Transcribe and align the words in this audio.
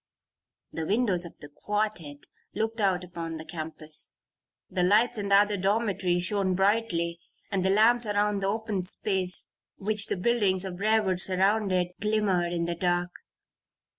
The 0.73 0.87
windows 0.87 1.25
of 1.25 1.35
the 1.41 1.47
"quartette" 1.47 2.25
looked 2.55 2.81
out 2.81 3.03
upon 3.03 3.37
the 3.37 3.45
campus. 3.45 4.09
The 4.67 4.81
lights 4.81 5.19
in 5.19 5.29
the 5.29 5.35
other 5.35 5.57
dormitory 5.57 6.19
shone 6.19 6.55
brightly 6.55 7.19
and 7.51 7.63
the 7.63 7.69
lamps 7.69 8.07
around 8.07 8.39
the 8.41 8.47
open 8.47 8.81
space, 8.81 9.45
which 9.77 10.07
the 10.07 10.17
buildings 10.17 10.65
of 10.65 10.77
Briarwood 10.77 11.19
surrounded, 11.19 11.89
glimmered 11.99 12.51
in 12.51 12.65
the 12.65 12.73
dark. 12.73 13.11